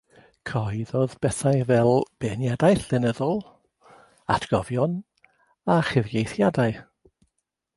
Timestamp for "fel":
1.71-1.89